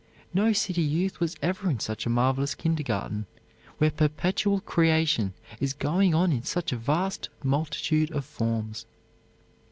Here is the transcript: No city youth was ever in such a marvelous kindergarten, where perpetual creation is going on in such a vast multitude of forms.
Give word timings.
No 0.33 0.51
city 0.51 0.81
youth 0.81 1.19
was 1.19 1.35
ever 1.43 1.69
in 1.69 1.79
such 1.79 2.07
a 2.07 2.09
marvelous 2.09 2.55
kindergarten, 2.55 3.27
where 3.77 3.91
perpetual 3.91 4.59
creation 4.61 5.35
is 5.59 5.73
going 5.73 6.15
on 6.15 6.31
in 6.31 6.41
such 6.41 6.71
a 6.71 6.75
vast 6.75 7.29
multitude 7.43 8.09
of 8.11 8.25
forms. 8.25 8.87